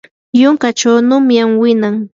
[0.39, 1.95] yunkachaw nunyam winan.